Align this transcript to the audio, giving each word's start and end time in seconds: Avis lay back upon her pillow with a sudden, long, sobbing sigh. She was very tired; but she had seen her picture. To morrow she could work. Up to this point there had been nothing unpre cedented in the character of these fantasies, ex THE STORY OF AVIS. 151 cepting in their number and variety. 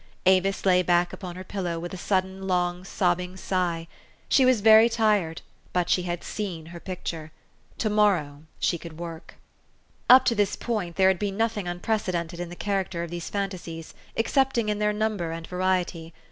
Avis 0.25 0.65
lay 0.65 0.81
back 0.81 1.13
upon 1.13 1.35
her 1.35 1.43
pillow 1.43 1.77
with 1.77 1.93
a 1.93 1.95
sudden, 1.95 2.47
long, 2.47 2.83
sobbing 2.83 3.37
sigh. 3.37 3.87
She 4.29 4.45
was 4.45 4.61
very 4.61 4.89
tired; 4.89 5.43
but 5.73 5.91
she 5.91 6.01
had 6.01 6.23
seen 6.23 6.65
her 6.73 6.79
picture. 6.79 7.31
To 7.77 7.87
morrow 7.91 8.41
she 8.59 8.79
could 8.79 8.97
work. 8.97 9.35
Up 10.09 10.25
to 10.25 10.33
this 10.33 10.55
point 10.55 10.95
there 10.95 11.09
had 11.09 11.19
been 11.19 11.37
nothing 11.37 11.67
unpre 11.67 11.99
cedented 12.01 12.39
in 12.39 12.49
the 12.49 12.55
character 12.55 13.03
of 13.03 13.11
these 13.11 13.29
fantasies, 13.29 13.93
ex 14.17 14.31
THE 14.33 14.41
STORY 14.41 14.41
OF 14.41 14.47
AVIS. 14.47 14.57
151 14.57 14.65
cepting 14.65 14.69
in 14.71 14.79
their 14.79 14.93
number 15.07 15.29
and 15.31 15.45
variety. 15.45 16.13